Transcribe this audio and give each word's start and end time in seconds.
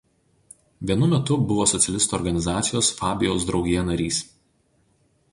Vienu 0.91 1.09
metu 1.09 1.35
buvo 1.51 1.65
socialistų 1.71 2.17
organizacijos 2.19 2.89
„Fabijaus 3.01 3.45
draugija“ 3.51 3.83
narys. 3.91 4.23